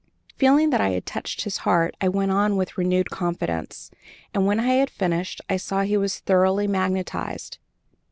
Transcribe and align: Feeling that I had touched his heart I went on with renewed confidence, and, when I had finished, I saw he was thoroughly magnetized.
Feeling 0.35 0.71
that 0.71 0.81
I 0.81 0.89
had 0.93 1.05
touched 1.05 1.43
his 1.43 1.57
heart 1.57 1.93
I 2.01 2.09
went 2.09 2.31
on 2.31 2.55
with 2.57 2.75
renewed 2.75 3.11
confidence, 3.11 3.91
and, 4.33 4.47
when 4.47 4.59
I 4.59 4.69
had 4.73 4.89
finished, 4.89 5.41
I 5.47 5.57
saw 5.57 5.83
he 5.83 5.95
was 5.95 6.17
thoroughly 6.21 6.65
magnetized. 6.67 7.59